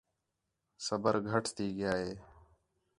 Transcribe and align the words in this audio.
صبر 0.85 1.15
گَھٹ 1.29 1.45
تھی 1.55 1.65
ڳِیا 1.77 1.91
ہِے 2.01 2.11